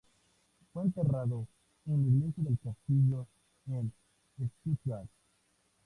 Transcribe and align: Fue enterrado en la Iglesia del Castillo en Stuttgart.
Fue 0.73 0.81
enterrado 0.81 1.47
en 1.85 2.01
la 2.01 2.09
Iglesia 2.09 2.43
del 2.43 2.57
Castillo 2.57 3.27
en 3.67 3.93
Stuttgart. 4.61 5.07